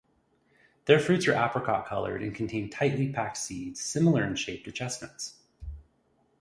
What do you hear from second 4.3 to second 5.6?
shape to chestnuts.